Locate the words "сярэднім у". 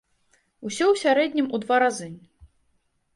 1.03-1.59